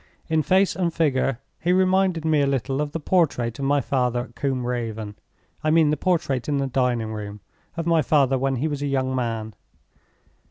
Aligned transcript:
In 0.29 0.41
face 0.41 0.75
and 0.75 0.91
figure, 0.91 1.37
he 1.59 1.71
reminded 1.71 2.25
me 2.25 2.41
a 2.41 2.47
little 2.47 2.81
of 2.81 2.91
the 2.91 2.99
portrait 2.99 3.59
of 3.59 3.65
my 3.65 3.81
father 3.81 4.21
at 4.21 4.35
Combe 4.35 4.65
Raven—I 4.65 5.69
mean 5.69 5.91
the 5.91 5.95
portrait 5.95 6.49
in 6.49 6.57
the 6.57 6.65
dining 6.65 7.13
room, 7.13 7.39
of 7.77 7.85
my 7.85 8.01
father 8.01 8.39
when 8.39 8.55
he 8.55 8.67
was 8.67 8.81
a 8.81 8.87
young 8.87 9.15
man. 9.15 9.53